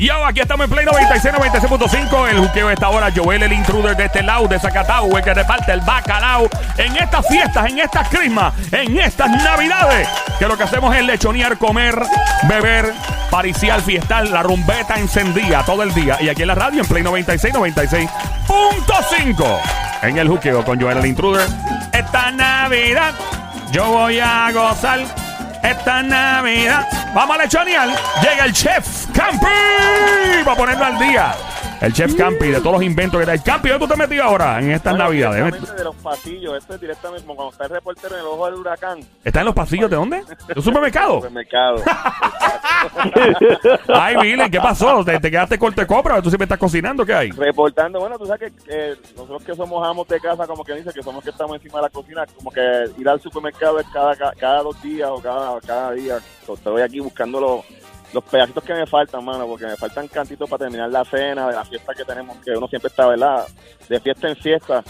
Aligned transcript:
Yo, 0.00 0.24
aquí 0.24 0.40
estamos 0.40 0.64
en 0.64 0.70
Play 0.70 0.86
96, 0.86 1.34
96.5. 1.34 2.30
El 2.30 2.38
juqueo 2.38 2.68
de 2.68 2.74
esta 2.74 2.88
hora. 2.88 3.12
Joel, 3.14 3.42
el 3.42 3.52
intruder 3.52 3.94
de 3.94 4.06
este 4.06 4.22
lado, 4.22 4.48
de 4.48 4.58
Zacatau, 4.58 5.14
el 5.14 5.22
que 5.22 5.34
reparte 5.34 5.72
el 5.72 5.82
bacalao. 5.82 6.48
En 6.78 6.96
estas 6.96 7.28
fiestas, 7.28 7.68
en 7.68 7.80
estas 7.80 8.08
crismas, 8.08 8.54
en 8.72 8.98
estas 8.98 9.28
navidades. 9.28 10.08
Que 10.38 10.48
lo 10.48 10.56
que 10.56 10.62
hacemos 10.62 10.96
es 10.96 11.04
lechonear, 11.04 11.58
comer, 11.58 12.00
beber, 12.48 12.94
pariciar, 13.30 13.82
fiestar, 13.82 14.26
la 14.28 14.42
rumbeta 14.42 14.98
encendida 14.98 15.62
todo 15.66 15.82
el 15.82 15.92
día. 15.92 16.16
Y 16.22 16.30
aquí 16.30 16.40
en 16.40 16.48
la 16.48 16.54
radio, 16.54 16.80
en 16.80 16.88
Play 16.88 17.02
96, 17.02 17.52
96.5. 17.52 19.60
En 20.00 20.16
el 20.16 20.28
juqueo 20.28 20.64
con 20.64 20.80
Joel, 20.80 20.96
el 20.96 21.06
intruder. 21.06 21.46
Esta 21.92 22.30
Navidad 22.30 23.12
yo 23.70 23.86
voy 23.86 24.18
a 24.18 24.50
gozar 24.50 25.00
esta 25.62 26.02
Navidad. 26.02 26.88
Vamos 27.14 27.36
a 27.36 27.42
lechonear. 27.42 27.88
Llega 28.22 28.46
el 28.46 28.52
chef 28.52 28.99
Campi 29.20 30.44
para 30.44 30.56
ponerlo 30.56 30.84
al 30.84 30.98
día. 30.98 31.34
El 31.82 31.92
chef 31.94 32.14
Campi, 32.14 32.48
de 32.48 32.60
todos 32.60 32.72
los 32.72 32.82
inventos 32.82 33.18
que 33.20 33.24
trae. 33.24 33.42
Campi, 33.42 33.70
¿dónde 33.70 33.86
tú 33.86 33.92
te 33.92 33.98
metido 33.98 34.24
ahora 34.24 34.58
en 34.58 34.70
estas 34.70 34.92
Bueno, 34.92 35.04
navidades? 35.04 35.76
de 35.76 35.84
los 35.84 35.96
pasillos, 35.96 36.58
esto 36.58 36.74
es 36.74 36.80
directamente 36.80 37.22
como 37.24 37.36
cuando 37.36 37.52
está 37.52 37.64
el 37.64 37.70
reportero 37.70 38.14
en 38.14 38.20
el 38.20 38.26
ojo 38.26 38.46
del 38.46 38.54
huracán. 38.56 39.00
¿Está 39.24 39.40
en 39.40 39.46
los 39.46 39.54
pasillos 39.54 39.88
de 39.90 39.96
dónde? 39.96 40.18
¿De 40.18 40.54
un 40.56 40.62
supermercado? 40.62 41.14
Supermercado. 41.16 41.76
Ay, 43.94 44.16
Billy, 44.16 44.50
¿qué 44.50 44.60
pasó? 44.60 45.04
¿Te, 45.04 45.18
te 45.20 45.30
quedaste 45.30 45.58
corte 45.58 45.86
copra? 45.86 46.20
¿Tú 46.20 46.30
siempre 46.30 46.44
estás 46.44 46.58
cocinando? 46.58 47.04
¿Qué 47.04 47.14
hay? 47.14 47.30
Reportando, 47.30 48.00
bueno, 48.00 48.18
tú 48.18 48.26
sabes 48.26 48.52
que 48.52 48.60
eh, 48.68 48.96
nosotros 49.16 49.42
que 49.44 49.54
somos 49.54 49.86
amos 49.86 50.06
de 50.08 50.20
casa, 50.20 50.46
como 50.46 50.64
que 50.64 50.74
dice 50.74 50.90
que 50.92 51.02
somos 51.02 51.22
que 51.24 51.30
estamos 51.30 51.56
encima 51.56 51.78
de 51.78 51.82
la 51.84 51.90
cocina, 51.90 52.24
como 52.36 52.50
que 52.50 52.60
ir 52.98 53.08
al 53.08 53.20
supermercado 53.20 53.78
es 53.80 53.86
cada, 53.92 54.14
cada, 54.16 54.32
cada 54.32 54.62
dos 54.62 54.80
días 54.82 55.08
o 55.10 55.20
cada, 55.20 55.60
cada 55.60 55.92
día. 55.92 56.18
Estoy 56.46 56.82
aquí 56.82 57.00
buscando 57.00 57.40
los, 57.40 57.64
los 58.12 58.24
pedacitos 58.24 58.64
que 58.64 58.74
me 58.74 58.86
faltan, 58.86 59.24
mano, 59.24 59.46
porque 59.46 59.66
me 59.66 59.76
faltan 59.76 60.08
cantitos 60.08 60.48
para 60.50 60.64
terminar 60.64 60.90
la 60.90 61.04
cena, 61.04 61.46
de 61.48 61.54
la 61.54 61.64
fiesta 61.64 61.94
que 61.94 62.04
tenemos, 62.04 62.36
que 62.44 62.50
uno 62.52 62.66
siempre 62.68 62.88
está, 62.88 63.06
¿verdad? 63.06 63.46
De 63.88 64.00
fiesta 64.00 64.28
en 64.28 64.36
fiesta. 64.36 64.82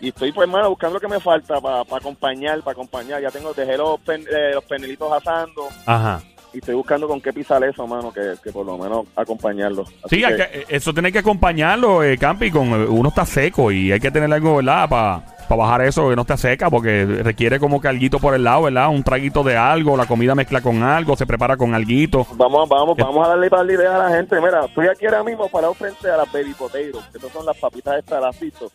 Y 0.00 0.08
estoy, 0.08 0.30
pues, 0.32 0.46
hermano, 0.48 0.70
buscando 0.70 0.94
lo 0.94 1.00
que 1.00 1.08
me 1.08 1.20
falta 1.20 1.60
para 1.60 1.80
acompañar, 1.80 2.60
para 2.60 2.72
acompañar. 2.72 3.20
Ya 3.20 3.30
tengo, 3.30 3.52
dejé 3.52 3.76
los, 3.76 3.98
pen- 4.00 4.24
eh, 4.30 4.52
los 4.54 4.64
penelitos 4.64 5.10
asando 5.12 5.68
Ajá. 5.86 6.22
y 6.54 6.58
estoy 6.58 6.76
buscando 6.76 7.08
con 7.08 7.20
qué 7.20 7.32
pisar 7.32 7.62
eso, 7.64 7.84
mano, 7.86 8.12
que, 8.12 8.34
que 8.42 8.52
por 8.52 8.64
lo 8.64 8.78
menos 8.78 9.06
acompañarlo. 9.16 9.82
Así 10.04 10.16
Sí, 10.16 10.22
que- 10.22 10.36
que- 10.36 10.66
eso 10.76 10.92
tiene 10.92 11.10
que 11.10 11.18
acompañarlo, 11.18 12.04
eh, 12.04 12.16
Campi, 12.16 12.50
con 12.50 12.68
eh, 12.68 12.86
uno 12.86 13.08
está 13.08 13.26
seco 13.26 13.72
y 13.72 13.90
hay 13.90 13.98
que 13.98 14.10
tener 14.12 14.32
algo, 14.32 14.56
¿verdad? 14.56 14.88
Para 14.88 15.22
bajar 15.56 15.82
eso 15.82 16.08
que 16.08 16.16
no 16.16 16.22
esté 16.22 16.36
seca, 16.36 16.68
porque 16.70 17.04
requiere 17.04 17.58
como 17.58 17.80
que 17.80 17.88
alguito 17.88 18.18
por 18.18 18.34
el 18.34 18.44
lado, 18.44 18.62
¿verdad? 18.62 18.88
Un 18.90 19.02
traguito 19.02 19.42
de 19.42 19.56
algo, 19.56 19.96
la 19.96 20.06
comida 20.06 20.34
mezcla 20.34 20.60
con 20.60 20.82
algo, 20.82 21.16
se 21.16 21.26
prepara 21.26 21.56
con 21.56 21.74
alguito. 21.74 22.26
Vamos, 22.34 22.68
vamos, 22.68 22.96
vamos 22.96 23.26
a 23.26 23.30
darle 23.30 23.48
para 23.50 23.64
la 23.64 23.72
idea 23.72 23.94
a 23.96 24.08
la 24.10 24.16
gente. 24.16 24.36
Mira, 24.40 24.64
estoy 24.66 24.86
aquí 24.88 25.06
ahora 25.06 25.24
mismo 25.24 25.48
parado 25.48 25.74
frente 25.74 26.10
a 26.10 26.16
las 26.18 26.30
baby 26.32 26.52
potatoes. 26.54 27.04
Estas 27.14 27.32
son 27.32 27.46
las 27.46 27.56
papitas 27.56 27.98
estas, 27.98 28.20
las 28.20 28.38
visto. 28.40 28.70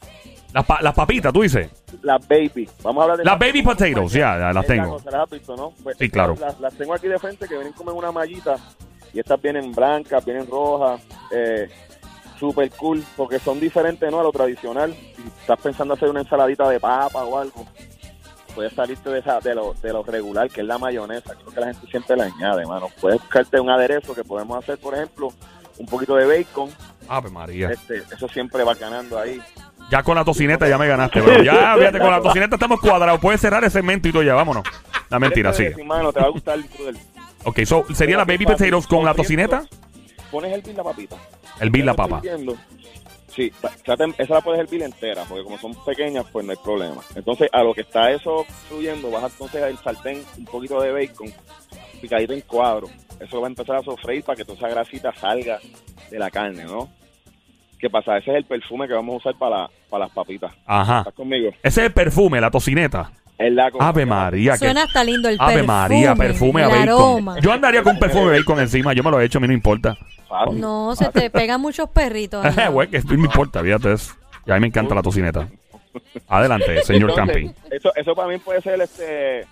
Las, 0.53 0.65
pa- 0.65 0.81
las 0.81 0.93
papitas, 0.93 1.33
tú 1.33 1.41
dices. 1.41 1.69
Las 2.03 2.27
baby. 2.27 2.69
Vamos 2.83 3.01
a 3.01 3.03
hablar 3.03 3.17
de 3.17 3.23
Las 3.25 3.39
baby 3.39 3.63
potatoes, 3.63 4.11
ya, 4.11 4.37
ya 4.37 4.53
las 4.53 4.65
tengo. 4.67 4.91
cosa, 4.93 5.09
las 5.11 5.21
has 5.23 5.29
visto, 5.31 5.55
¿no? 5.55 5.71
Pues, 5.83 5.97
Sí, 5.97 6.09
claro. 6.09 6.35
Las, 6.39 6.59
las 6.59 6.73
tengo 6.75 6.93
aquí 6.93 7.07
de 7.07 7.17
frente 7.17 7.47
que 7.47 7.55
vienen 7.55 7.73
como 7.73 7.91
en 7.91 7.97
una 7.97 8.11
mallita. 8.11 8.55
Y 9.13 9.19
estas 9.19 9.41
vienen 9.41 9.71
blancas, 9.71 10.23
vienen 10.25 10.47
rojas. 10.47 11.01
Eh, 11.31 11.69
super 12.43 12.69
cool, 12.71 13.01
porque 13.15 13.39
son 13.39 13.57
diferentes, 13.57 14.11
¿no? 14.11 14.19
A 14.19 14.23
lo 14.23 14.31
tradicional. 14.33 14.93
Si 14.93 15.21
estás 15.39 15.57
pensando 15.61 15.93
hacer 15.93 16.09
una 16.09 16.19
ensaladita 16.19 16.67
de 16.67 16.77
papa 16.77 17.23
o 17.23 17.39
algo, 17.39 17.65
puedes 18.53 18.73
salirte 18.73 19.09
de, 19.09 19.19
esa, 19.19 19.39
de, 19.39 19.55
lo, 19.55 19.73
de 19.81 19.93
lo 19.93 20.03
regular, 20.03 20.49
que 20.49 20.59
es 20.59 20.67
la 20.67 20.77
mayonesa. 20.77 21.35
Creo 21.35 21.53
que 21.53 21.59
la 21.61 21.67
gente 21.67 21.87
siempre 21.87 22.17
le 22.17 22.23
añade, 22.23 22.65
mano. 22.65 22.89
Puedes 22.99 23.21
buscarte 23.21 23.61
un 23.61 23.69
aderezo 23.69 24.13
que 24.13 24.25
podemos 24.25 24.61
hacer, 24.61 24.77
por 24.77 24.93
ejemplo, 24.93 25.31
un 25.77 25.85
poquito 25.85 26.17
de 26.17 26.25
bacon. 26.25 26.69
Ave 27.07 27.29
María. 27.29 27.71
Este, 27.71 28.03
eso 28.13 28.27
siempre 28.27 28.61
va 28.65 28.73
ganando 28.75 29.17
ahí. 29.17 29.41
Ya 29.89 30.03
con 30.03 30.15
la 30.15 30.25
tocineta 30.25 30.67
ya 30.67 30.77
me 30.77 30.87
ganaste, 30.87 31.21
bro. 31.21 31.43
Ya, 31.43 31.75
fíjate, 31.77 31.99
con 31.99 32.11
la 32.11 32.21
tocineta 32.21 32.57
estamos 32.57 32.81
cuadrados. 32.81 33.21
Puedes 33.21 33.39
cerrar 33.39 33.63
ese 33.63 33.79
segmento 33.79 34.09
y 34.09 34.11
todo 34.11 34.23
ya, 34.23 34.33
vámonos. 34.33 34.63
La 35.09 35.17
mentira, 35.17 35.51
Este, 35.51 35.75
sí, 35.75 35.83
mano, 35.83 36.11
te 36.11 36.19
va 36.19 36.25
a 36.25 36.29
gustar 36.29 36.59
el. 36.59 36.97
Ok, 37.45 37.61
so, 37.63 37.85
¿sería 37.93 38.17
la 38.17 38.25
baby 38.25 38.45
potatoes 38.45 38.85
con 38.85 39.05
la 39.05 39.13
tocineta? 39.13 39.63
Pones 40.29 40.51
el 40.51 40.75
la 40.75 40.83
papita. 40.83 41.15
El 41.63 41.69
bill 41.69 41.85
la 41.85 41.93
papa. 41.93 42.21
Sí, 43.27 43.51
esa 44.17 44.33
la 44.33 44.41
puedes 44.41 44.59
hervir 44.59 44.83
entera, 44.83 45.23
porque 45.27 45.43
como 45.43 45.57
son 45.57 45.73
pequeñas, 45.85 46.25
pues 46.31 46.45
no 46.45 46.51
hay 46.51 46.57
problema. 46.63 47.01
Entonces, 47.15 47.49
a 47.51 47.63
lo 47.63 47.73
que 47.73 47.81
está 47.81 48.11
eso 48.11 48.45
fluyendo, 48.67 49.09
vas 49.09 49.31
entonces 49.31 49.63
al 49.63 49.77
sartén 49.79 50.21
un 50.37 50.45
poquito 50.45 50.79
de 50.81 50.91
bacon, 50.91 51.33
picadito 52.01 52.33
en 52.33 52.41
cuadro. 52.41 52.87
Eso 53.19 53.39
va 53.39 53.47
a 53.47 53.49
empezar 53.49 53.77
a 53.77 53.81
sofreír 53.81 54.23
para 54.23 54.35
que 54.35 54.43
toda 54.43 54.57
esa 54.57 54.67
grasita 54.67 55.13
salga 55.13 55.59
de 56.11 56.19
la 56.19 56.29
carne, 56.29 56.65
¿no? 56.65 56.89
¿Qué 57.79 57.89
pasa? 57.89 58.17
Ese 58.17 58.31
es 58.31 58.37
el 58.37 58.45
perfume 58.45 58.87
que 58.87 58.93
vamos 58.93 59.15
a 59.15 59.17
usar 59.17 59.39
para, 59.39 59.69
para 59.89 60.05
las 60.05 60.13
papitas. 60.13 60.53
Ajá. 60.65 60.99
¿Estás 60.99 61.13
conmigo? 61.15 61.49
Ese 61.63 61.81
es 61.81 61.87
el 61.87 61.93
perfume, 61.93 62.39
la 62.39 62.51
tocineta. 62.51 63.11
Cosa 63.71 63.87
Ave 63.89 64.05
María. 64.05 64.53
que- 64.53 64.59
Suena 64.59 64.83
hasta 64.83 65.03
lindo 65.03 65.27
el 65.29 65.37
Ave 65.39 65.53
perfume. 65.55 65.67
María, 65.67 66.15
perfume 66.15 66.61
a 66.61 66.65
el 66.65 66.71
bacon. 66.71 66.87
aroma. 66.89 67.39
Yo 67.39 67.51
andaría 67.51 67.83
con 67.83 67.97
perfume 67.99 68.31
de 68.31 68.39
bacon 68.39 68.59
encima. 68.59 68.93
Yo 68.93 69.03
me 69.03 69.11
lo 69.11 69.19
he 69.19 69.25
hecho, 69.25 69.37
a 69.39 69.41
mí 69.41 69.47
no 69.47 69.53
importa. 69.53 69.97
Fácil. 70.29 70.59
No, 70.61 70.95
se 70.95 71.09
te 71.09 71.29
pegan 71.29 71.59
muchos 71.61 71.89
perritos. 71.89 72.45
Güey, 72.71 72.87
que 72.89 72.99
no 72.99 73.17
me 73.17 73.25
importa, 73.25 73.61
fíjate 73.61 73.93
eso. 73.93 74.13
Y 74.45 74.51
a 74.51 74.55
mí 74.55 74.61
me 74.61 74.67
encanta 74.67 74.95
la 74.95 75.01
tocineta. 75.01 75.47
Adelante, 76.27 76.81
señor 76.83 77.11
Entonces, 77.11 77.35
Camping. 77.35 77.49
Eso, 77.71 77.91
eso 77.95 78.15
para 78.15 78.27
mí 78.29 78.37
puede 78.39 78.61
ser 78.61 78.79
este 78.81 79.45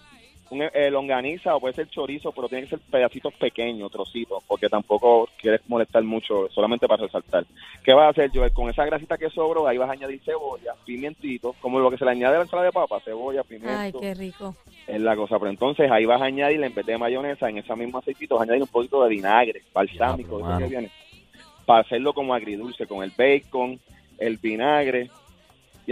un 0.51 0.61
eh, 0.61 0.91
longaniza 0.91 1.55
o 1.55 1.59
puede 1.61 1.73
ser 1.73 1.89
chorizo, 1.89 2.31
pero 2.33 2.49
tiene 2.49 2.63
que 2.65 2.71
ser 2.71 2.79
pedacitos 2.79 3.33
pequeños, 3.33 3.89
trocitos, 3.89 4.43
porque 4.45 4.67
tampoco 4.67 5.29
quieres 5.37 5.61
molestar 5.67 6.03
mucho, 6.03 6.49
solamente 6.49 6.87
para 6.87 7.03
resaltar. 7.03 7.45
¿Qué 7.83 7.93
vas 7.93 8.07
a 8.07 8.09
hacer, 8.09 8.31
Joel? 8.33 8.51
Con 8.51 8.69
esa 8.69 8.85
grasita 8.85 9.17
que 9.17 9.29
sobró, 9.29 9.65
ahí 9.65 9.77
vas 9.77 9.89
a 9.89 9.93
añadir 9.93 10.21
cebolla, 10.23 10.75
pimientito, 10.85 11.55
como 11.61 11.79
lo 11.79 11.89
que 11.89 11.97
se 11.97 12.03
le 12.03 12.11
añade 12.11 12.35
a 12.35 12.39
la 12.39 12.43
ensalada 12.43 12.67
de 12.67 12.73
papa, 12.73 12.99
cebolla, 12.99 13.43
pimiento, 13.43 13.77
Ay, 13.77 13.93
qué 13.93 14.13
rico. 14.13 14.53
es 14.87 14.99
la 14.99 15.15
cosa. 15.15 15.39
Pero 15.39 15.51
entonces 15.51 15.89
ahí 15.89 16.05
vas 16.05 16.21
a 16.21 16.25
añadir, 16.25 16.61
en 16.61 16.75
vez 16.75 16.85
de 16.85 16.97
mayonesa, 16.97 17.49
en 17.49 17.59
ese 17.59 17.75
mismo 17.75 17.99
aceitito, 17.99 18.35
vas 18.35 18.41
a 18.41 18.43
añadir 18.43 18.63
un 18.63 18.67
poquito 18.67 19.01
de 19.03 19.09
vinagre, 19.09 19.63
balsámico, 19.73 20.39
eso 20.39 20.57
que 20.57 20.65
viene, 20.65 20.91
para 21.65 21.81
hacerlo 21.81 22.13
como 22.13 22.33
agridulce, 22.33 22.85
con 22.85 23.03
el 23.03 23.13
bacon, 23.17 23.79
el 24.17 24.37
vinagre, 24.37 25.09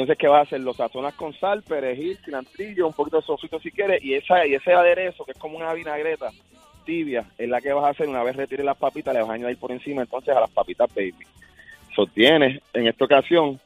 entonces, 0.02 0.18
¿qué 0.18 0.28
vas 0.28 0.40
a 0.40 0.44
hacer? 0.44 0.62
Lo 0.62 0.74
sazonas 0.74 1.14
con 1.16 1.34
sal, 1.34 1.62
perejil, 1.62 2.18
cilantrillo, 2.24 2.88
un 2.88 2.94
poquito 2.94 3.18
de 3.18 3.26
sofrito 3.26 3.60
si 3.60 3.72
quieres, 3.72 4.04
y, 4.04 4.14
esa, 4.14 4.46
y 4.46 4.56
ese 4.56 4.74
aderezo, 4.74 5.26
que 5.26 5.32
es 5.32 5.38
como 5.38 5.58
una 5.58 5.74
vinagreta 5.74 6.32
tibia, 6.86 7.26
es 7.38 7.50
la 7.50 7.60
que 7.60 7.74
vas 7.74 7.84
a 7.84 7.90
hacer 7.90 8.08
una 8.08 8.24
vez 8.24 8.36
retires 8.36 8.66
las 8.66 8.78
papitas, 8.78 9.14
le 9.14 9.22
vas 9.22 9.30
a 9.30 9.34
añadir 9.34 9.58
por 9.58 9.72
encima 9.72 10.02
entonces 10.02 10.36
a 10.36 10.40
las 10.40 10.50
papitas 10.50 10.90
baby. 10.96 11.26
Sostienes, 11.94 12.62
en 12.74 12.88
esta 12.88 13.06
ocasión, 13.06 13.60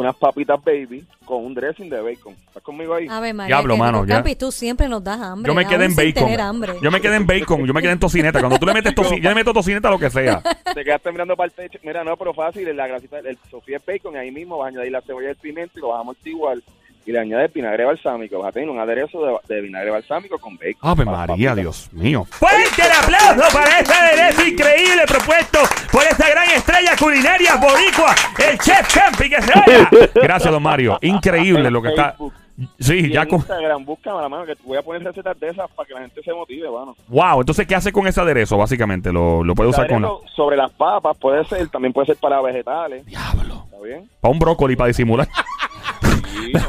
unas 0.00 0.16
papitas 0.16 0.62
baby 0.62 1.04
con 1.24 1.44
un 1.44 1.54
dressing 1.54 1.88
de 1.88 2.00
bacon. 2.00 2.34
¿Estás 2.46 2.62
conmigo 2.62 2.94
ahí? 2.94 3.06
Ave 3.08 3.32
María. 3.32 3.56
Diablo, 3.56 3.76
mano, 3.76 4.04
ya. 4.04 4.16
Campi, 4.16 4.36
tú 4.36 4.52
siempre 4.52 4.88
nos 4.88 5.02
das 5.02 5.20
hambre. 5.20 5.50
Yo 5.50 5.54
me 5.54 5.64
quedé 5.64 5.84
aún 5.84 5.84
en 5.84 5.90
sin 5.94 6.14
tener 6.14 6.38
bacon. 6.38 6.80
Yo 6.82 6.90
me 6.90 7.00
quedé 7.00 7.16
en 7.16 7.26
bacon, 7.26 7.66
yo 7.66 7.74
me 7.74 7.82
quedé 7.82 7.92
en 7.92 7.98
tocineta. 7.98 8.40
Cuando 8.40 8.58
tú 8.58 8.66
le 8.66 8.74
metes 8.74 8.94
tocineta, 8.94 9.22
yo 9.22 9.28
le 9.30 9.34
meto 9.34 9.52
tocineta 9.52 9.88
a 9.88 9.90
lo 9.90 9.98
que 9.98 10.10
sea. 10.10 10.42
Te 10.74 10.84
quedaste 10.84 11.10
mirando 11.12 11.36
para 11.36 11.46
el 11.46 11.52
techo. 11.52 11.78
Mira, 11.82 12.04
no, 12.04 12.16
pero 12.16 12.34
fácil, 12.34 12.74
la 12.76 12.86
grasita, 12.86 13.18
el 13.18 13.38
sofía 13.50 13.78
es 13.78 13.86
bacon, 13.86 14.14
y 14.14 14.18
ahí 14.18 14.30
mismo 14.30 14.58
vas 14.58 14.66
a 14.66 14.68
añadir 14.68 14.92
la 14.92 15.00
cebolla 15.00 15.28
y 15.28 15.30
el 15.30 15.36
pimiento 15.36 15.78
y 15.78 15.80
lo 15.80 15.88
vas 15.88 15.98
a 15.98 16.00
amortiguar. 16.00 16.58
Y 17.06 17.12
le 17.12 17.20
añades 17.20 17.52
vinagre 17.52 17.84
balsámico. 17.84 18.40
Vas 18.40 18.48
a 18.48 18.52
tener 18.52 18.68
un 18.68 18.78
aderezo 18.78 19.24
de, 19.24 19.54
de 19.54 19.60
vinagre 19.62 19.90
balsámico 19.90 20.38
con 20.38 20.56
bacon. 20.56 20.76
Ave 20.82 21.04
María. 21.04 21.54
Dios 21.54 21.88
mío. 21.92 22.24
Fuerte 22.28 22.82
el 22.82 22.92
aplauso 22.92 23.56
para 23.56 23.78
este 23.78 23.94
aderezo 23.94 24.44
increíble 24.46 25.02
propuesto 25.06 25.60
por 25.92 26.02
esta 26.02 26.28
gran 26.28 26.50
estrella 26.50 26.96
culinaria 26.98 27.56
boricua, 27.56 28.14
el 28.50 28.58
Chef 28.58 28.92
Camping 28.92 29.30
que 29.30 29.42
se 29.42 29.52
vaya. 29.54 29.90
Gracias, 30.14 30.52
don 30.52 30.62
Mario. 30.62 30.98
Increíble 31.00 31.70
lo 31.70 31.80
que 31.80 31.88
está. 31.88 32.16
Sí, 32.78 32.94
Y 32.94 33.12
ya 33.12 33.22
en 33.22 33.28
con. 33.28 33.38
Instagram, 33.40 33.84
búscame 33.84 34.22
la 34.22 34.28
mano, 34.28 34.46
que 34.46 34.54
voy 34.64 34.78
a 34.78 34.82
poner 34.82 35.02
recetas 35.02 35.38
de 35.38 35.48
esas 35.48 35.70
para 35.72 35.86
que 35.86 35.92
la 35.94 36.00
gente 36.00 36.22
se 36.22 36.32
motive, 36.32 36.70
mano. 36.70 36.96
Wow, 37.08 37.40
entonces, 37.40 37.66
¿qué 37.66 37.74
hace 37.74 37.92
con 37.92 38.06
ese 38.06 38.20
aderezo? 38.20 38.56
Básicamente, 38.56 39.12
lo, 39.12 39.44
lo 39.44 39.54
puede 39.54 39.68
usar 39.68 39.86
con 39.86 40.02
la. 40.02 40.08
Sobre 40.34 40.56
las 40.56 40.72
papas, 40.72 41.16
puede 41.18 41.44
ser, 41.44 41.68
también 41.68 41.92
puede 41.92 42.06
ser 42.06 42.16
para 42.16 42.40
vegetales. 42.40 43.04
Diablo. 43.04 43.64
¿Está 43.66 43.78
bien? 43.84 44.08
Para 44.20 44.32
un 44.32 44.38
brócoli 44.38 44.74
para 44.74 44.88
disimular. 44.88 45.28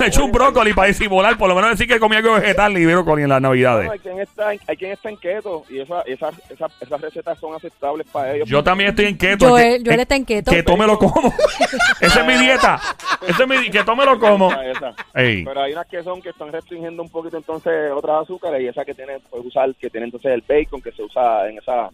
He 0.02 0.08
hecho 0.08 0.26
un 0.26 0.32
brócoli 0.32 0.74
para 0.74 0.88
disimular, 0.88 1.38
por 1.38 1.48
lo 1.50 1.56
menos 1.56 1.72
decir 1.72 1.88
que 1.88 2.00
comía 2.00 2.20
algo 2.20 2.34
vegetal 2.34 2.78
y 2.78 2.86
brócoli 2.86 3.24
en 3.24 3.30
las 3.30 3.42
No, 3.42 3.50
navidades. 3.50 3.90
hay 3.90 4.00
quien 4.00 4.20
está 4.20 4.54
en, 4.54 4.60
hay 4.68 4.78
quien 4.78 4.92
está 4.92 5.10
en 5.10 5.18
keto 5.18 5.64
y 5.70 5.80
esa, 5.80 6.02
esa, 6.02 6.30
esa- 6.50 6.70
esas 6.82 7.02
recetas 7.02 7.40
son 7.40 7.54
aceptables 7.56 8.08
para 8.12 8.36
ellos. 8.36 8.48
Yo 8.50 8.64
también 8.64 8.90
estoy 8.90 9.06
en 9.06 9.18
keto. 9.18 9.46
Que- 9.56 9.82
Joel 9.86 10.00
está 10.00 10.16
en 10.16 10.26
keto. 10.26 10.52
Que 10.52 10.64
tome 10.64 10.86
lo 10.88 10.98
como. 10.98 11.34
Esa 12.02 12.22
es 12.22 12.26
mi 12.28 12.34
dieta. 12.46 12.80
Esa 13.28 13.44
es 13.44 13.50
mi 13.50 13.58
di- 13.58 13.70
Que 13.70 13.84
tome 13.84 14.06
lo 14.06 14.20
como. 14.20 14.52
Esa. 14.52 14.94
Pero 15.14 15.62
hay 15.62 15.74
unas 15.74 15.88
que 15.88 16.04
son 16.04 16.22
que 16.22 16.30
están 16.30 16.52
restringiendo 16.52 17.02
un 17.04 17.10
poquito 17.10 17.38
entonces 17.38 17.92
otras 17.94 18.24
azúcares 18.24 18.62
y 18.62 18.68
esa 18.68 18.86
que 18.86 18.94
tiene 18.94 19.20
puedes 19.30 19.46
usar 19.48 19.74
que 19.76 19.90
tiene 19.90 20.06
entonces 20.06 20.32
el 20.34 20.44
bacon 20.48 20.82
que 20.82 20.92
se 20.92 21.04
usa 21.04 21.48
en 21.50 21.58
esa 21.58 21.90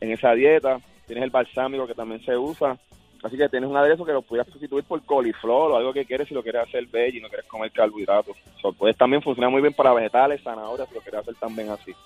en 0.00 0.12
esa 0.12 0.32
dieta 0.32 0.78
tienes 1.06 1.24
el 1.24 1.30
balsámico 1.30 1.86
que 1.86 1.94
también 1.94 2.24
se 2.24 2.36
usa 2.36 2.76
así 3.22 3.36
que 3.36 3.48
tienes 3.48 3.68
un 3.70 3.76
aderezo 3.76 4.04
que 4.04 4.12
lo 4.12 4.22
pudieras 4.22 4.50
sustituir 4.52 4.84
por 4.84 5.02
coliflor 5.04 5.72
o 5.72 5.76
algo 5.76 5.92
que 5.92 6.04
quieres 6.04 6.28
si 6.28 6.34
lo 6.34 6.42
quieres 6.42 6.62
hacer 6.68 6.86
veggie 6.86 7.18
y 7.20 7.22
no 7.22 7.28
quieres 7.28 7.46
comer 7.46 7.70
carbohidratos 7.72 8.36
so, 8.60 8.72
puedes 8.72 8.96
también 8.96 9.22
funcionar 9.22 9.50
muy 9.50 9.60
bien 9.62 9.72
para 9.74 9.92
vegetales 9.92 10.42
zanahorias 10.42 10.88
si 10.88 10.94
lo 10.94 11.00
quieres 11.00 11.20
hacer 11.20 11.34
también 11.36 11.70
así 11.70 11.90
Este, 11.90 11.98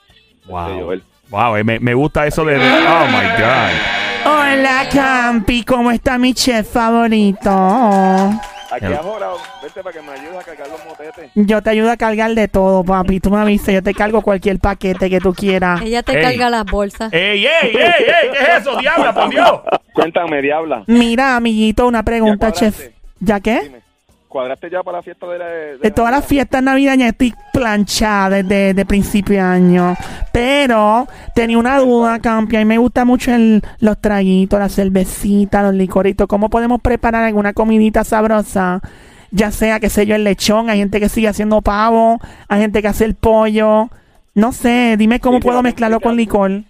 Wow. 0.49 1.01
Wow, 1.29 1.57
eh, 1.57 1.65
me, 1.65 1.81
me 1.81 1.93
gusta 1.95 2.27
eso 2.27 2.45
de, 2.45 2.55
de- 2.55 2.61
Oh 2.61 3.07
my 3.09 3.27
God. 3.43 4.29
Hola, 4.29 4.89
Campi, 4.93 5.65
¿cómo 5.65 5.91
está 5.91 6.19
mi 6.19 6.33
chef 6.35 6.71
favorito? 6.73 7.51
Aquí 8.71 8.87
ahora, 8.87 9.29
vete 9.63 9.83
para 9.83 9.93
que 9.93 10.03
me 10.03 10.13
ayudes 10.13 10.37
a 10.39 10.43
cargar 10.43 10.69
los 10.69 10.85
motetes. 10.85 11.31
Yo 11.35 11.63
te 11.63 11.71
ayudo 11.71 11.91
a 11.91 11.97
cargar 11.97 12.35
de 12.35 12.49
todo, 12.49 12.83
papi. 12.85 13.21
Tú 13.21 13.31
me 13.31 13.39
avisas, 13.39 13.73
yo 13.75 13.83
te 13.83 13.95
cargo 13.95 14.23
cualquier 14.23 14.59
paquete 14.59 15.09
que 15.09 15.21
tú 15.21 15.33
quieras. 15.35 15.81
Ella 15.83 16.03
te 16.03 16.17
Ey. 16.19 16.23
carga 16.23 16.51
las 16.51 16.65
bolsas. 16.65 17.13
¡Ey, 17.13 17.47
ey, 17.47 17.49
ey, 17.63 17.77
ey! 17.77 18.31
¿Qué 18.33 18.39
es 18.43 18.49
eso, 18.61 18.77
diabla, 18.79 19.15
por 19.15 19.31
Dios? 19.31 19.61
Cuéntame, 19.93 20.43
diabla. 20.43 20.83
Mira, 20.87 21.37
amiguito, 21.37 21.87
una 21.87 22.03
pregunta, 22.03 22.49
¿Ya 22.49 22.53
chef. 22.53 22.75
cuadraste? 22.77 22.97
¿Ya 23.21 23.41
qué? 23.41 23.61
Dime, 23.63 23.81
¿cuadraste 24.37 24.69
ya 24.69 24.83
para 24.83 24.99
la 24.99 25.03
fiesta 25.03 25.27
de 25.29 25.39
la... 25.39 25.47
De, 25.47 25.79
De 25.79 25.91
todas 25.91 26.11
las 26.11 26.27
fiestas 26.27 26.63
navideñas 26.63 27.09
estoy 27.09 27.33
planchada 27.55 28.43
desde 28.43 28.75
de 28.75 28.85
principio 28.85 29.37
de 29.37 29.41
año. 29.41 29.97
Pero 30.31 31.09
tenía 31.35 31.57
una 31.57 31.79
duda, 31.79 32.19
Campi. 32.19 32.57
A 32.57 32.59
mí 32.59 32.67
me 32.67 32.77
gusta 32.77 33.07
mucho 33.07 33.33
el, 33.33 33.63
los 33.79 33.99
traguitos, 33.99 34.61
la 34.61 34.69
cervecita, 34.69 35.63
los 35.63 35.73
licoritos. 35.73 36.27
¿Cómo 36.27 36.51
podemos 36.51 36.83
preparar 36.83 37.25
alguna 37.25 37.55
comidita 37.55 38.05
sabrosa? 38.05 38.83
Ya 39.31 39.51
sea, 39.51 39.81
qué 39.81 39.89
sé 39.89 40.05
yo, 40.05 40.15
el 40.15 40.25
lechón. 40.25 40.69
Hay 40.69 40.81
gente 40.81 41.01
que 41.01 41.09
sigue 41.09 41.29
haciendo 41.29 41.63
pavo. 41.63 42.21
Hay 42.47 42.61
gente 42.61 42.83
que 42.83 42.89
hace 42.89 43.07
el 43.07 43.15
pollo. 43.15 43.89
No 44.35 44.53
sé, 44.53 44.97
dime 44.99 45.19
cómo 45.19 45.41
puedo 45.41 45.63
mezclarlo 45.63 45.99
con 45.99 46.15
licor. 46.15 46.65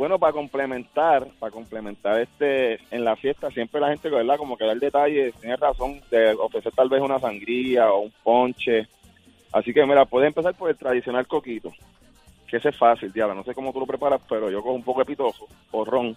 Bueno, 0.00 0.18
para 0.18 0.32
complementar, 0.32 1.26
para 1.38 1.52
complementar 1.52 2.18
este, 2.22 2.76
en 2.90 3.04
la 3.04 3.16
fiesta 3.16 3.50
siempre 3.50 3.82
la 3.82 3.88
gente, 3.90 4.08
¿verdad? 4.08 4.38
Como 4.38 4.56
que 4.56 4.64
da 4.64 4.72
el 4.72 4.80
detalle, 4.80 5.30
tiene 5.38 5.56
razón 5.56 6.00
de 6.10 6.32
ofrecer 6.40 6.72
tal 6.74 6.88
vez 6.88 7.02
una 7.02 7.18
sangría 7.18 7.92
o 7.92 8.04
un 8.04 8.12
ponche. 8.24 8.88
Así 9.52 9.74
que 9.74 9.84
mira, 9.84 10.06
puedes 10.06 10.28
empezar 10.28 10.54
por 10.54 10.70
el 10.70 10.76
tradicional 10.78 11.26
coquito, 11.26 11.70
que 12.48 12.56
ese 12.56 12.70
es 12.70 12.78
fácil, 12.78 13.12
diablo. 13.12 13.34
No 13.34 13.44
sé 13.44 13.52
cómo 13.52 13.74
tú 13.74 13.80
lo 13.80 13.84
preparas, 13.86 14.22
pero 14.26 14.50
yo 14.50 14.62
cojo 14.62 14.74
un 14.74 14.82
poco 14.82 15.00
de 15.00 15.04
pitoso 15.04 15.46
o 15.70 15.84
ron, 15.84 16.16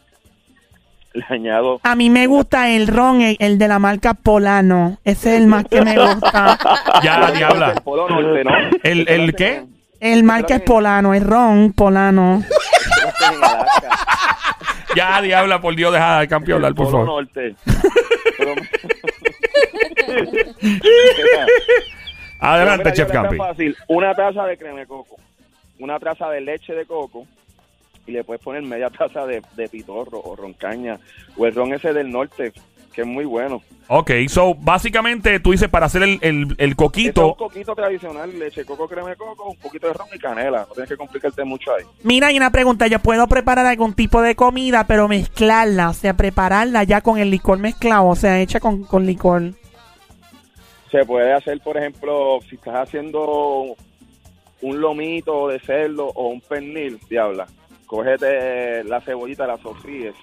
le 1.13 1.25
añado 1.27 1.81
A 1.83 1.93
mí 1.97 2.09
me 2.09 2.25
gusta 2.25 2.69
el 2.69 2.87
ron, 2.87 3.19
el, 3.19 3.35
el 3.39 3.57
de 3.57 3.67
la 3.67 3.79
marca 3.79 4.13
Polano. 4.13 4.97
Ese 5.03 5.35
es 5.35 5.41
el 5.41 5.47
más 5.47 5.65
que 5.65 5.81
me 5.81 5.97
gusta. 5.99 6.57
Ya, 7.03 7.29
diabla. 7.31 7.73
el 7.73 7.81
polo 7.81 8.07
norte, 8.07 8.45
¿no? 8.45 8.51
¿El- 8.81 9.09
el 9.09 9.35
qué? 9.35 9.65
El 9.99 10.23
marca 10.23 10.55
es 10.55 10.61
Polano, 10.61 11.13
el 11.13 11.23
ron 11.23 11.71
Polano. 11.71 12.43
En 13.31 13.43
Alaska. 13.43 13.89
Ya, 14.95 15.19
diabla, 15.23 15.59
por 15.59 15.75
Dios, 15.75 15.91
deja 15.91 16.19
al 16.19 16.27
campeón 16.27 16.57
hablar, 16.57 16.69
El 16.69 16.75
por 16.75 16.91
favor. 16.91 17.05
Norte. 17.07 17.55
Adelante, 22.39 22.93
Chef 22.93 23.11
Campi. 23.11 23.37
fácil. 23.37 23.75
Una 23.87 24.13
taza 24.13 24.45
de 24.45 24.57
crema 24.57 24.79
de 24.79 24.87
coco, 24.87 25.15
una 25.79 25.99
taza 25.99 26.29
de 26.29 26.41
leche 26.41 26.73
de 26.73 26.85
coco 26.85 27.25
y 28.05 28.11
le 28.11 28.23
puedes 28.23 28.43
poner 28.43 28.61
media 28.63 28.89
taza 28.89 29.25
de, 29.25 29.41
de 29.55 29.69
pitorro 29.69 30.19
o 30.23 30.35
roncaña 30.35 30.99
o 31.37 31.45
el 31.45 31.55
ron 31.55 31.73
ese 31.73 31.93
del 31.93 32.11
norte, 32.11 32.51
que 32.93 33.01
es 33.01 33.07
muy 33.07 33.25
bueno. 33.25 33.61
Ok, 33.89 34.11
so, 34.29 34.55
básicamente 34.55 35.39
tú 35.41 35.51
dices 35.51 35.67
para 35.67 35.87
hacer 35.87 36.03
el, 36.03 36.19
el, 36.21 36.21
el 36.21 36.43
Este 36.49 36.63
es 36.63 36.69
un 36.69 36.75
coquito. 36.75 37.35
coquito 37.35 37.75
tradicional, 37.75 38.39
leche 38.39 38.63
coco, 38.63 38.87
crema 38.87 39.09
de 39.09 39.15
coco, 39.17 39.49
un 39.49 39.57
poquito 39.57 39.87
de 39.87 39.93
ron 39.93 40.07
y 40.13 40.19
canela. 40.19 40.65
No 40.69 40.73
tienes 40.73 40.89
que 40.89 40.95
complicarte 40.97 41.43
mucho 41.43 41.73
ahí. 41.73 41.83
Mira, 42.03 42.27
hay 42.27 42.37
una 42.37 42.49
pregunta. 42.51 42.87
Yo 42.87 42.99
puedo 42.99 43.27
preparar 43.27 43.65
algún 43.65 43.93
tipo 43.93 44.21
de 44.21 44.35
comida, 44.35 44.85
pero 44.87 45.09
mezclarla, 45.09 45.89
o 45.89 45.93
sea, 45.93 46.13
prepararla 46.13 46.83
ya 46.85 47.01
con 47.01 47.17
el 47.17 47.29
licor 47.29 47.59
mezclado, 47.59 48.07
o 48.07 48.15
sea, 48.15 48.39
hecha 48.39 48.59
con, 48.61 48.83
con 48.83 49.05
licor. 49.05 49.51
Se 50.89 51.05
puede 51.05 51.33
hacer, 51.33 51.59
por 51.59 51.75
ejemplo, 51.75 52.39
si 52.49 52.55
estás 52.55 52.75
haciendo 52.87 53.75
un 54.61 54.79
lomito 54.79 55.49
de 55.49 55.59
cerdo 55.59 56.05
o 56.07 56.27
un 56.29 56.39
pernil, 56.39 56.99
diabla, 57.09 57.47
cógete 57.85 58.83
la 58.85 59.01
cebollita, 59.01 59.45
la 59.45 59.57
sofríes 59.57 60.15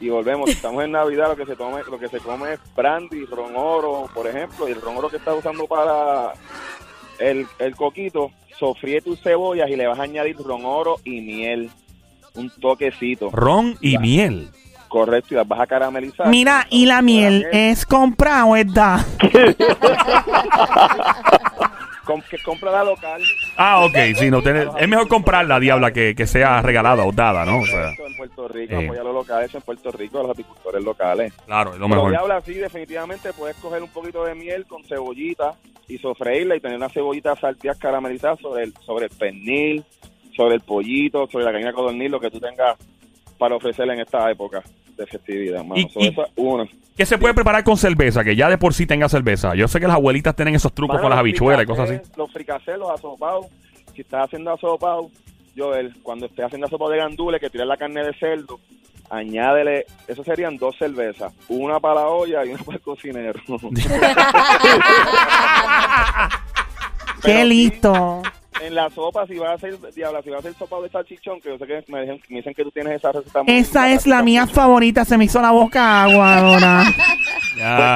y 0.00 0.08
volvemos. 0.08 0.48
Si 0.50 0.56
estamos 0.56 0.82
en 0.84 0.92
Navidad, 0.92 1.28
lo 1.28 1.36
que 1.36 1.46
se 1.46 1.56
tome, 1.56 1.80
lo 1.90 1.98
que 1.98 2.08
se 2.08 2.18
come 2.20 2.54
es 2.54 2.60
brandy, 2.74 3.24
ron 3.26 3.52
oro, 3.56 4.08
por 4.14 4.26
ejemplo, 4.26 4.68
y 4.68 4.72
el 4.72 4.80
ron 4.80 4.96
oro 4.96 5.08
que 5.08 5.16
estás 5.18 5.36
usando 5.38 5.66
para 5.66 6.32
el, 7.18 7.46
el 7.58 7.76
coquito, 7.76 8.30
sofríe 8.58 9.00
tus 9.00 9.20
cebollas 9.22 9.68
y 9.70 9.76
le 9.76 9.86
vas 9.86 9.98
a 9.98 10.02
añadir 10.04 10.36
ron 10.38 10.64
oro 10.64 10.96
y 11.04 11.20
miel, 11.20 11.70
un 12.34 12.50
toquecito, 12.50 13.30
Ron 13.30 13.76
y 13.80 13.98
miel. 13.98 14.50
correcto, 14.88 15.34
y 15.34 15.36
las 15.36 15.46
vas 15.46 15.60
a 15.60 15.66
caramelizar. 15.66 16.26
Mira, 16.28 16.66
¿y 16.70 16.86
la 16.86 17.02
miel 17.02 17.46
es 17.52 17.84
comprada 17.86 18.44
o 18.46 18.56
es 18.56 18.66
da? 18.74 19.04
Com- 22.10 22.22
que 22.22 22.38
compra 22.38 22.70
la 22.72 22.82
local. 22.84 23.22
Ah, 23.56 23.84
ok, 23.84 23.96
sí, 24.16 24.30
no 24.30 24.42
tiene- 24.42 24.66
es 24.78 24.88
mejor 24.88 25.06
comprarla, 25.08 25.60
diabla, 25.60 25.92
que, 25.92 26.14
que 26.14 26.26
sea 26.26 26.60
regalada 26.62 27.04
o 27.04 27.12
dada, 27.12 27.44
¿no? 27.44 27.60
O 27.60 27.66
sea, 27.66 27.90
en 27.90 28.16
Puerto 28.16 28.48
Rico, 28.48 28.74
eh. 28.74 28.84
apoyar 28.84 29.02
a 29.02 29.04
los 29.04 29.14
locales 29.14 29.54
en 29.54 29.62
Puerto 29.62 29.92
Rico, 29.92 30.18
a 30.18 30.22
los 30.22 30.30
apicultores 30.32 30.82
locales. 30.82 31.32
claro, 31.46 31.72
es 31.74 31.78
lo 31.78 31.86
Pero 31.86 31.96
mejor. 31.96 32.10
diabla, 32.10 32.40
sí, 32.40 32.54
definitivamente 32.54 33.32
puedes 33.32 33.56
coger 33.58 33.82
un 33.82 33.90
poquito 33.90 34.24
de 34.24 34.34
miel 34.34 34.66
con 34.66 34.82
cebollita 34.84 35.52
y 35.88 35.98
sofreírla 35.98 36.56
y 36.56 36.60
tener 36.60 36.76
una 36.76 36.88
cebollita 36.88 37.36
salteada 37.36 37.78
caramelizada 37.78 38.36
sobre 38.36 38.64
el, 38.64 38.74
sobre 38.84 39.06
el 39.06 39.10
pernil, 39.16 39.84
sobre 40.36 40.54
el 40.56 40.60
pollito, 40.62 41.26
sobre 41.30 41.44
la 41.44 41.52
gallina 41.52 41.72
codorniz, 41.72 42.10
lo 42.10 42.20
que 42.20 42.30
tú 42.30 42.40
tengas 42.40 42.76
para 43.38 43.54
ofrecerle 43.56 43.94
en 43.94 44.00
esta 44.00 44.30
época 44.30 44.62
de 45.00 45.06
festividad, 45.06 45.64
mano. 45.64 45.80
Y- 45.80 45.88
So, 45.90 46.00
y- 46.00 46.08
eso 46.08 46.22
es 46.24 46.30
uno. 46.36 46.68
¿Qué 46.96 47.06
se 47.06 47.16
puede 47.18 47.32
preparar 47.34 47.64
con 47.64 47.76
cerveza? 47.78 48.22
Que 48.22 48.36
ya 48.36 48.48
de 48.50 48.58
por 48.58 48.74
sí 48.74 48.86
tenga 48.86 49.08
cerveza. 49.08 49.54
Yo 49.54 49.66
sé 49.68 49.80
que 49.80 49.86
las 49.86 49.96
abuelitas 49.96 50.36
tienen 50.36 50.54
esos 50.54 50.72
trucos 50.74 50.94
Mano, 50.94 51.02
con 51.04 51.10
las 51.10 51.18
habichuelas 51.18 51.62
y 51.62 51.66
cosas 51.66 51.90
así. 51.90 52.00
Los 52.16 52.30
fricasés, 52.30 52.76
los 52.78 52.90
asopados. 52.90 53.46
Si 53.94 54.02
estás 54.02 54.24
haciendo 54.26 54.52
asopado, 54.52 55.08
Joel, 55.56 55.94
cuando 56.02 56.26
estés 56.26 56.44
haciendo 56.44 56.66
asopado 56.66 56.90
de 56.90 56.98
gandules, 56.98 57.40
que 57.40 57.48
tiras 57.48 57.66
la 57.66 57.76
carne 57.78 58.04
de 58.04 58.12
cerdo, 58.14 58.60
añádele, 59.08 59.86
eso 60.08 60.22
serían 60.22 60.56
dos 60.58 60.76
cervezas, 60.78 61.32
una 61.48 61.80
para 61.80 61.96
la 62.02 62.08
olla 62.08 62.44
y 62.44 62.50
una 62.50 62.62
para 62.62 62.76
el 62.76 62.82
cocinero. 62.82 63.40
¡Qué 67.22 67.44
listo! 67.44 68.22
En 68.62 68.74
la 68.74 68.90
sopa, 68.90 69.26
si 69.26 69.38
vas 69.38 69.50
a 69.50 69.54
hacer, 69.54 69.78
diabla, 69.94 70.22
si 70.22 70.30
vas 70.30 70.36
a 70.38 70.40
hacer 70.40 70.54
sopa 70.54 70.80
de 70.80 70.90
salchichón, 70.90 71.40
que 71.40 71.48
yo 71.50 71.58
sé 71.58 71.66
que 71.66 71.84
me, 71.88 72.02
dicen- 72.02 72.20
me 72.28 72.36
dicen 72.38 72.54
que 72.54 72.62
tú 72.64 72.70
tienes 72.70 72.94
esa 72.94 73.12
receta. 73.12 73.42
muy- 73.42 73.54
Esa 73.56 73.90
es 73.90 74.06
la 74.06 74.22
mía 74.22 74.46
favorita, 74.46 75.04
se 75.04 75.16
me 75.16 75.24
hizo 75.24 75.40
la 75.40 75.50
boca 75.50 76.02
agua 76.04 76.38
ahora. 76.38 76.82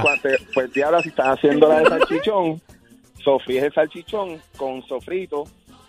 Pues, 0.03 0.23
te- 0.23 0.45
pues 0.53 0.73
diabla, 0.73 1.01
si 1.03 1.09
estás 1.09 1.39
haciendo 1.39 1.69
la 1.69 1.79
de 1.81 1.87
salchichón, 1.87 2.61
sofríes 3.23 3.65
el 3.65 3.73
salchichón 3.73 4.41
con 4.57 4.83
sofrito. 4.87 5.45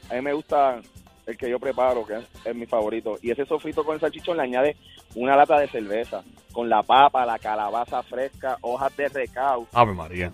A 0.09 0.13
mí 0.15 0.21
me 0.21 0.33
gusta 0.33 0.79
el 1.25 1.35
que 1.37 1.49
yo 1.49 1.59
preparo, 1.59 2.05
que 2.05 2.13
es, 2.17 2.25
es 2.45 2.55
mi 2.55 2.65
favorito. 2.65 3.17
Y 3.21 3.31
ese 3.31 3.45
sofrito 3.45 3.83
con 3.83 3.95
el 3.95 3.99
salchichón 4.01 4.37
le 4.37 4.43
añade 4.43 4.77
una 5.15 5.35
lata 5.35 5.59
de 5.59 5.67
cerveza, 5.67 6.21
con 6.53 6.69
la 6.69 6.83
papa, 6.83 7.25
la 7.25 7.37
calabaza 7.39 8.01
fresca, 8.03 8.57
hojas 8.61 8.95
de 8.95 9.09
recao. 9.09 9.67
Ave 9.73 9.93
María. 9.93 10.31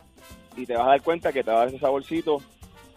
Y 0.55 0.65
te 0.65 0.73
vas 0.75 0.85
a 0.85 0.89
dar 0.91 1.01
cuenta 1.01 1.31
que 1.31 1.43
te 1.43 1.49
va 1.49 1.57
a 1.57 1.59
dar 1.61 1.67
ese 1.69 1.79
saborcito 1.79 2.41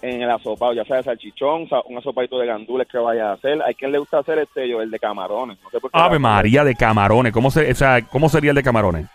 en 0.07 0.21
el 0.23 0.31
asopado, 0.31 0.73
ya 0.75 0.85
sea 0.85 0.97
de 0.99 1.03
salchichón, 1.05 1.69
sa- 1.69 1.83
un 1.87 1.97
asopadito 1.97 2.39
de 2.39 2.47
gandules 2.47 2.87
que 2.87 2.99
vayas 2.99 3.27
a 3.27 3.33
hacer. 3.33 3.63
Hay 3.63 3.75
quien 3.75 3.91
le 3.91 3.99
gusta 3.99 4.19
hacer 4.19 4.39
este, 4.39 4.69
yo, 4.69 4.83
el 4.83 4.91
de 4.91 4.99
camarones. 4.99 5.59
No 5.63 5.71
sé 5.71 5.81
por 5.81 5.91
qué 5.91 5.99
Ave 5.99 6.19
María 6.19 6.63
de 6.65 6.75
camarones. 6.75 7.33
¿Cómo, 7.33 7.51
se, 7.51 7.71
o 7.71 7.75
sea, 7.75 8.03
¿Cómo 8.03 8.29
sería 8.29 8.51
el 8.51 8.57
de 8.57 8.63
camarones? 8.63 9.07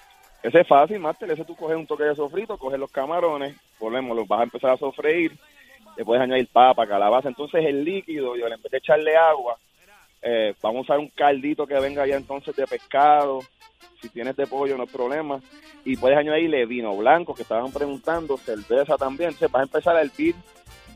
Ese 0.41 0.61
es 0.61 0.67
fácil, 0.67 0.99
Master. 0.99 1.29
Ese 1.31 1.45
tú 1.45 1.55
coges 1.55 1.75
un 1.77 1.85
toque 1.85 2.05
de 2.05 2.15
sofrito, 2.15 2.57
coges 2.57 2.79
los 2.79 2.89
camarones, 2.91 3.55
volvemos, 3.79 4.15
los 4.17 4.27
vas 4.27 4.39
a 4.39 4.43
empezar 4.43 4.71
a 4.71 4.77
sofreír, 4.77 5.37
le 5.97 6.03
puedes 6.05 6.23
añadir 6.23 6.47
papa, 6.51 6.87
calabaza. 6.87 7.27
Entonces 7.29 7.63
el 7.65 7.83
líquido, 7.83 8.35
yo 8.35 8.47
en 8.47 8.61
vez 8.61 8.71
de 8.71 8.77
echarle 8.79 9.15
agua, 9.15 9.57
eh, 10.21 10.53
vamos 10.61 10.79
a 10.79 10.81
usar 10.81 10.99
un 10.99 11.09
caldito 11.09 11.67
que 11.67 11.79
venga 11.79 12.07
ya 12.07 12.15
entonces 12.15 12.55
de 12.55 12.65
pescado. 12.65 13.41
Si 14.01 14.09
tienes 14.09 14.35
de 14.37 14.47
pollo, 14.47 14.75
no 14.77 14.83
hay 14.83 14.89
problema. 14.89 15.39
Y 15.85 15.97
puedes 15.97 16.17
añadirle 16.17 16.65
vino 16.65 16.95
blanco, 16.95 17.35
que 17.35 17.41
estaban 17.43 17.71
preguntando, 17.71 18.37
cerveza 18.37 18.97
también. 18.97 19.29
Entonces 19.29 19.51
vas 19.51 19.61
a 19.61 19.63
empezar 19.63 19.95
a 19.97 20.01
hervir 20.01 20.35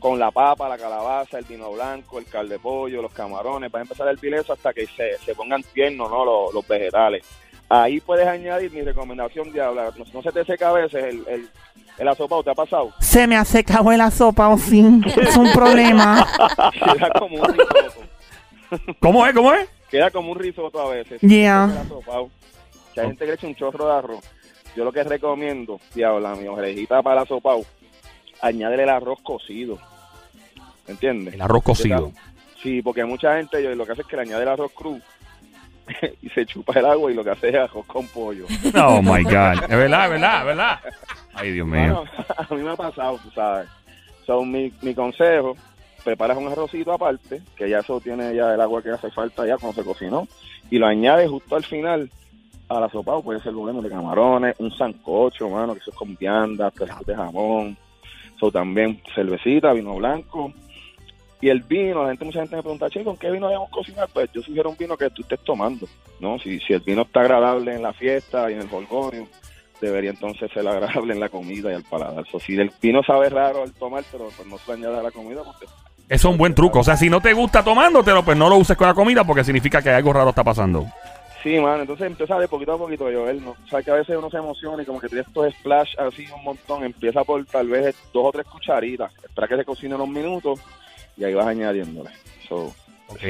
con 0.04 0.18
la 0.18 0.30
papa, 0.30 0.68
la 0.68 0.76
calabaza, 0.76 1.38
el 1.38 1.46
vino 1.46 1.72
blanco, 1.72 2.18
el 2.18 2.26
cal 2.26 2.46
de 2.46 2.58
pollo, 2.58 3.00
los 3.00 3.10
camarones. 3.14 3.72
Vas 3.72 3.80
a 3.80 3.82
empezar 3.84 4.06
a 4.06 4.10
hervir 4.10 4.34
eso 4.34 4.52
hasta 4.52 4.70
que 4.74 4.86
se, 4.86 5.16
se 5.24 5.34
pongan 5.34 5.62
tiernos 5.72 6.10
¿no? 6.10 6.26
los, 6.26 6.52
los 6.52 6.68
vegetales. 6.68 7.24
Ahí 7.70 8.00
puedes 8.02 8.26
añadir 8.26 8.70
mi 8.70 8.82
recomendación 8.82 9.50
de 9.50 9.62
hablar. 9.62 9.94
No, 9.96 10.04
no 10.12 10.20
se 10.20 10.30
te 10.30 10.44
seca 10.44 10.68
a 10.68 10.72
veces 10.72 11.04
el, 11.04 11.26
el, 11.26 11.48
el 11.96 12.08
asopado, 12.08 12.42
¿te 12.42 12.50
ha 12.50 12.54
pasado? 12.54 12.92
Se 13.00 13.26
me 13.26 13.34
ha 13.34 13.46
secado 13.46 13.90
la 13.92 14.10
sopa 14.10 14.50
o 14.50 14.58
sí. 14.58 14.84
Es 15.16 15.38
un 15.38 15.50
problema. 15.52 16.28
Queda 16.74 17.10
como 17.18 17.36
un 17.36 17.48
risotto. 17.48 18.96
¿Cómo 19.00 19.26
es? 19.26 19.34
¿Cómo 19.34 19.54
es? 19.54 19.70
Queda 19.90 20.10
como 20.10 20.32
un 20.32 20.38
risotto 20.38 20.80
a 20.82 20.90
veces. 20.90 21.18
Yeah. 21.22 21.70
El 21.72 21.78
asopado. 21.78 22.28
Que 22.92 23.00
hay 23.00 23.06
gente 23.06 23.24
que 23.24 23.30
le 23.30 23.34
echa 23.36 23.46
un 23.46 23.54
chorro 23.54 23.86
de 23.86 23.92
arroz. 23.94 24.24
Yo 24.76 24.84
lo 24.84 24.92
que 24.92 25.02
recomiendo, 25.02 25.80
diabla, 25.94 26.34
mi 26.34 26.46
orejita 26.46 27.02
para 27.02 27.22
el 27.22 27.22
asopado, 27.22 27.62
añádele 28.42 28.82
el 28.82 28.90
arroz 28.90 29.18
cocido. 29.22 29.78
¿Entiendes? 30.86 31.34
El 31.34 31.42
arroz 31.42 31.62
cocido. 31.62 32.12
Sí, 32.62 32.82
porque 32.82 33.04
mucha 33.04 33.36
gente 33.36 33.74
lo 33.74 33.84
que 33.84 33.92
hace 33.92 34.02
es 34.02 34.08
que 34.08 34.16
le 34.16 34.22
añade 34.22 34.42
el 34.42 34.48
arroz 34.48 34.72
crudo 34.72 35.00
y 36.22 36.28
se 36.30 36.46
chupa 36.46 36.78
el 36.78 36.86
agua 36.86 37.10
y 37.10 37.14
lo 37.14 37.22
que 37.22 37.30
hace 37.30 37.48
es 37.50 37.54
arroz 37.56 37.86
con 37.86 38.06
pollo. 38.08 38.46
Oh 38.74 39.02
my 39.02 39.22
God. 39.22 39.64
Es 39.64 39.68
verdad, 39.68 40.04
es 40.04 40.10
verdad, 40.10 40.40
es 40.40 40.46
verdad. 40.46 40.80
Ay, 41.34 41.52
Dios 41.52 41.66
mío. 41.66 41.78
Bueno, 41.78 42.04
a 42.36 42.54
mí 42.54 42.62
me 42.62 42.70
ha 42.70 42.76
pasado, 42.76 43.18
tú 43.22 43.30
sabes. 43.30 43.68
So, 44.26 44.44
mi, 44.44 44.72
mi 44.80 44.94
consejo, 44.94 45.56
preparas 46.02 46.38
un 46.38 46.48
arrocito 46.48 46.92
aparte, 46.92 47.42
que 47.56 47.68
ya 47.68 47.80
eso 47.80 48.00
tiene 48.00 48.34
ya 48.34 48.54
el 48.54 48.60
agua 48.60 48.82
que 48.82 48.90
hace 48.90 49.10
falta 49.10 49.46
ya 49.46 49.58
cuando 49.58 49.82
se 49.82 49.86
cocinó, 49.86 50.26
y 50.70 50.78
lo 50.78 50.86
añades 50.86 51.28
justo 51.28 51.56
al 51.56 51.64
final 51.64 52.10
al 52.68 52.84
asopado 52.84 53.22
puede 53.22 53.40
ser 53.40 53.52
bueno 53.52 53.82
de 53.82 53.90
camarones, 53.90 54.56
un 54.58 54.74
sancocho, 54.74 55.50
mano, 55.50 55.74
que 55.74 55.80
eso 55.80 55.90
es 55.90 55.96
con 55.96 56.16
vianda, 56.16 56.70
pedacitos 56.70 57.06
de 57.06 57.14
jamón. 57.14 57.76
So, 58.38 58.50
también 58.50 59.00
cervecita, 59.14 59.72
vino 59.72 59.94
blanco. 59.94 60.52
Y 61.44 61.50
el 61.50 61.60
vino, 61.60 62.02
la 62.02 62.08
gente, 62.08 62.24
mucha 62.24 62.40
gente 62.40 62.56
me 62.56 62.62
pregunta, 62.62 62.88
che, 62.88 63.04
¿con 63.04 63.18
qué 63.18 63.30
vino 63.30 63.48
debemos 63.48 63.68
cocinar? 63.68 64.08
Pues 64.10 64.32
yo 64.32 64.40
sugiero 64.40 64.70
un 64.70 64.78
vino 64.78 64.96
que 64.96 65.10
tú 65.10 65.20
estés 65.20 65.40
tomando, 65.40 65.86
¿no? 66.18 66.38
Si, 66.38 66.58
si 66.60 66.72
el 66.72 66.80
vino 66.80 67.02
está 67.02 67.20
agradable 67.20 67.74
en 67.74 67.82
la 67.82 67.92
fiesta 67.92 68.50
y 68.50 68.54
en 68.54 68.62
el 68.62 68.68
jolgorio, 68.70 69.28
debería 69.78 70.08
entonces 70.08 70.50
ser 70.50 70.66
agradable 70.66 71.12
en 71.12 71.20
la 71.20 71.28
comida 71.28 71.70
y 71.70 71.74
al 71.74 71.82
paladar. 71.82 72.24
So, 72.32 72.40
si 72.40 72.56
el 72.56 72.72
vino 72.80 73.02
sabe 73.02 73.28
raro 73.28 73.62
al 73.62 73.74
tomártelo, 73.74 74.30
pues 74.34 74.48
no 74.48 74.56
se 74.56 74.68
le 74.68 74.78
añade 74.86 75.00
a 75.00 75.02
la 75.02 75.10
comida 75.10 75.42
porque 75.44 75.66
Eso 75.66 75.74
es 76.08 76.24
un 76.24 76.38
buen 76.38 76.54
truco. 76.54 76.78
O 76.78 76.82
sea, 76.82 76.96
si 76.96 77.10
no 77.10 77.20
te 77.20 77.34
gusta 77.34 77.62
tomándotelo, 77.62 78.24
pues 78.24 78.38
no 78.38 78.48
lo 78.48 78.56
uses 78.56 78.74
con 78.74 78.88
la 78.88 78.94
comida 78.94 79.22
porque 79.24 79.44
significa 79.44 79.82
que 79.82 79.90
algo 79.90 80.14
raro 80.14 80.30
está 80.30 80.44
pasando. 80.44 80.86
Sí, 81.42 81.60
mano, 81.60 81.82
entonces 81.82 82.06
empieza 82.06 82.38
de 82.38 82.48
poquito 82.48 82.72
a 82.72 82.78
poquito, 82.78 83.04
Joel, 83.04 83.44
¿no? 83.44 83.50
O 83.50 83.68
sea, 83.68 83.82
que 83.82 83.90
a 83.90 83.96
veces 83.96 84.16
uno 84.16 84.30
se 84.30 84.38
emociona 84.38 84.82
y 84.82 84.86
como 84.86 84.98
que 84.98 85.08
tiene 85.08 85.24
estos 85.28 85.52
splash 85.56 85.92
así 85.98 86.26
un 86.34 86.42
montón, 86.42 86.84
empieza 86.84 87.22
por 87.22 87.44
tal 87.44 87.68
vez 87.68 87.94
dos 88.14 88.24
o 88.24 88.32
tres 88.32 88.46
cucharitas, 88.46 89.12
espera 89.22 89.46
que 89.46 89.56
se 89.56 89.64
cocine 89.66 89.94
unos 89.94 90.08
minutos 90.08 90.58
y 91.16 91.24
ahí 91.24 91.34
vas 91.34 91.46
añadiéndole. 91.46 92.10
So, 92.48 92.72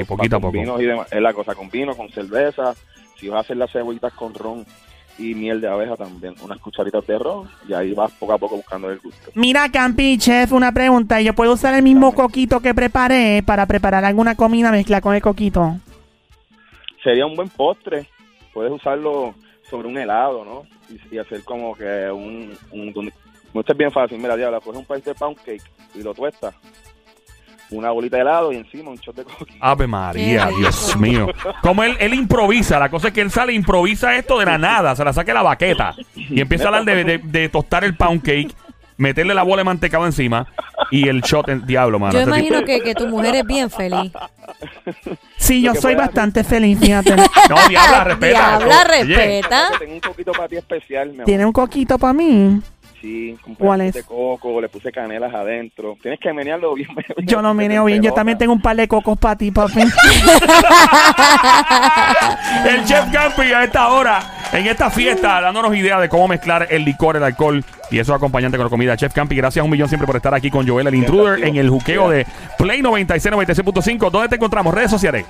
poquito 0.07 0.37
a 0.37 0.39
poco. 0.39 0.51
vinos 0.53 0.81
y 0.81 0.85
demás. 0.85 1.07
Es 1.11 1.21
la 1.21 1.33
cosa, 1.33 1.55
con 1.55 1.69
vino, 1.69 1.95
con 1.95 2.09
cerveza, 2.09 2.73
si 3.19 3.27
vas 3.29 3.37
a 3.37 3.41
hacer 3.41 3.57
las 3.57 3.71
cebollitas 3.71 4.13
con 4.13 4.33
ron 4.33 4.65
y 5.17 5.33
miel 5.33 5.61
de 5.61 5.69
abeja 5.69 5.95
también, 5.95 6.35
unas 6.43 6.59
cucharitas 6.59 7.05
de 7.07 7.17
ron 7.17 7.47
y 7.69 7.73
ahí 7.73 7.93
vas 7.93 8.11
poco 8.13 8.33
a 8.33 8.37
poco 8.37 8.57
buscando 8.57 8.89
el 8.89 8.99
gusto. 8.99 9.31
Mira, 9.33 9.69
Campi, 9.71 10.17
chef, 10.17 10.51
una 10.51 10.71
pregunta. 10.73 11.21
¿Yo 11.21 11.33
puedo 11.33 11.53
usar 11.53 11.73
el 11.73 11.83
mismo 11.83 12.13
coquito 12.13 12.59
que 12.59 12.73
preparé 12.73 13.41
para 13.43 13.65
preparar 13.65 14.03
alguna 14.03 14.35
comida 14.35 14.71
mezcla 14.71 14.99
con 14.99 15.15
el 15.15 15.21
coquito? 15.21 15.77
Sería 17.03 17.25
un 17.25 17.35
buen 17.35 17.49
postre, 17.49 18.07
puedes 18.53 18.71
usarlo 18.71 19.35
sobre 19.69 19.87
un 19.87 19.97
helado, 19.97 20.43
¿no? 20.43 20.63
Y, 20.89 21.15
y 21.15 21.17
hacer 21.17 21.43
como 21.43 21.75
que 21.75 22.09
un... 22.11 22.53
un 22.71 22.93
donde- 22.93 23.13
esto 23.53 23.71
es 23.71 23.77
bien 23.77 23.91
fácil, 23.91 24.17
mira, 24.19 24.35
diabla, 24.35 24.59
coges 24.59 24.79
un 24.79 24.85
país 24.85 25.05
de 25.05 25.15
pound 25.15 25.37
cake 25.37 25.63
y 25.93 26.03
lo 26.03 26.13
tuestas, 26.13 26.53
una 27.71 27.91
bolita 27.91 28.17
de 28.17 28.21
helado 28.21 28.51
y 28.51 28.57
encima 28.57 28.89
un 28.91 28.97
shot 28.97 29.15
de 29.15 29.23
coquito. 29.23 29.53
Ave 29.59 29.87
María, 29.87 30.41
Qué 30.43 30.47
rico. 30.49 30.59
Dios 30.59 30.97
mío. 30.97 31.27
Como 31.61 31.83
él, 31.83 31.97
él 31.99 32.13
improvisa, 32.13 32.79
la 32.79 32.89
cosa 32.89 33.07
es 33.07 33.13
que 33.13 33.21
él 33.21 33.31
sale, 33.31 33.53
improvisa 33.53 34.15
esto 34.15 34.37
de 34.39 34.45
la 34.45 34.57
nada, 34.57 34.95
se 34.95 35.03
la 35.03 35.13
saca 35.13 35.31
de 35.31 35.33
la 35.35 35.41
baqueta 35.43 35.95
y 36.15 36.39
empieza 36.41 36.65
a 36.65 36.67
hablar 36.67 36.85
de, 36.85 37.03
de- 37.03 37.17
de 37.17 37.49
tostar 37.49 37.83
el 37.83 37.95
pound 37.95 38.21
cake, 38.21 38.53
meterle 38.97 39.33
la 39.33 39.43
bola 39.43 39.57
de 39.61 39.63
mantecado 39.65 40.05
encima 40.05 40.47
y 40.91 41.07
el 41.09 41.21
shot 41.21 41.49
en 41.49 41.65
diablo, 41.65 41.99
mano. 41.99 42.13
Yo 42.13 42.19
Este 42.19 42.29
imagino 42.29 42.57
tipo- 42.59 42.65
que, 42.67 42.81
que 42.81 42.95
tu 42.95 43.07
mujer 43.07 43.35
es 43.35 43.45
bien 43.45 43.69
feliz. 43.69 44.11
Sí, 45.37 45.61
yo 45.61 45.75
soy 45.75 45.95
bastante 45.95 46.43
feliz, 46.43 46.79
fíjate. 46.79 47.15
No, 47.49 47.55
diabla, 47.69 48.03
respeta. 48.05 48.57
Diabla, 48.57 48.81
Oye, 49.01 49.15
respeta. 49.15 49.69
Tengo 49.79 49.93
un 49.93 49.99
coquito 49.99 50.31
para 50.31 50.47
ti 50.47 50.55
especial, 50.57 51.07
mi 51.09 51.13
amor. 51.15 51.25
¿Tiene 51.25 51.45
un 51.45 51.51
coquito 51.51 51.97
para 51.99 52.13
mí? 52.13 52.59
Sí, 53.05 53.37
con 53.39 53.53
¿Cuál 53.53 53.91
de 53.91 54.01
coco, 54.01 54.59
le 54.59 54.67
puse 54.67 54.91
canelas 54.91 55.31
adentro. 55.31 55.95
Tienes 56.01 56.19
que 56.19 56.33
menearlo 56.33 56.73
bien. 56.73 56.89
Yo 57.23 57.39
no 57.39 57.53
meneo 57.53 57.85
bien. 57.85 58.01
Yo 58.01 58.11
también 58.13 58.35
tengo 58.35 58.51
un 58.51 58.61
par 58.63 58.75
de 58.75 58.87
cocos 58.87 59.15
para 59.19 59.35
ti, 59.35 59.51
papi. 59.51 59.81
El 62.67 62.83
Chef 62.85 63.11
Campi 63.11 63.53
a 63.53 63.63
esta 63.63 63.89
hora, 63.89 64.49
en 64.51 64.65
esta 64.65 64.89
fiesta, 64.89 65.39
dándonos 65.39 65.75
idea 65.75 65.99
de 65.99 66.09
cómo 66.09 66.27
mezclar 66.27 66.65
el 66.71 66.83
licor, 66.83 67.15
el 67.17 67.23
alcohol 67.23 67.63
y 67.91 67.99
eso 67.99 68.15
acompañante 68.15 68.57
con 68.57 68.65
la 68.65 68.71
comida. 68.71 68.97
Chef 68.97 69.13
Campi, 69.13 69.35
gracias 69.35 69.63
un 69.63 69.69
millón 69.69 69.87
siempre 69.87 70.07
por 70.07 70.15
estar 70.15 70.33
aquí 70.33 70.49
con 70.49 70.67
Joel, 70.67 70.87
el 70.87 70.95
intruder, 70.95 71.43
en 71.43 71.57
el 71.57 71.69
juqueo 71.69 72.09
de 72.09 72.25
Play 72.57 72.81
96, 72.81 73.35
96.5. 73.35 74.09
¿Dónde 74.09 74.29
te 74.29 74.35
encontramos? 74.35 74.73
Redes 74.73 74.89
sociales. 74.89 75.27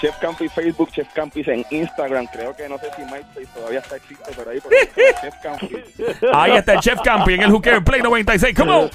Chef 0.00 0.18
Campis 0.18 0.52
Facebook, 0.52 0.90
Chef 0.92 1.08
Campis 1.14 1.48
en 1.48 1.64
Instagram. 1.70 2.26
Creo 2.26 2.54
que 2.54 2.68
no 2.68 2.78
sé 2.78 2.86
si 2.96 3.02
MySpace 3.02 3.46
todavía 3.54 3.78
está 3.80 3.96
existe, 3.96 4.30
pero 4.36 4.50
ahí 4.50 4.60
por 4.60 4.72
ahí 4.72 4.80
está 4.82 5.20
Chef 5.20 5.34
Campis. 5.42 5.78
Ahí 6.32 6.56
está 6.56 6.74
el 6.74 6.80
Chef 6.80 7.00
Campis 7.02 7.34
en 7.36 7.42
el 7.42 7.50
Hooker 7.50 7.82
Play 7.82 8.02
96. 8.02 8.56
¡Come 8.56 8.72
on! 8.72 8.90